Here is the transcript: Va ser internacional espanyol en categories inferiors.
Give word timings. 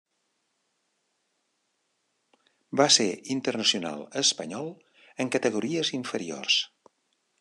Va 2.81 2.87
ser 2.95 3.07
internacional 3.35 4.01
espanyol 4.23 4.73
en 5.25 5.31
categories 5.37 5.93
inferiors. 5.99 6.59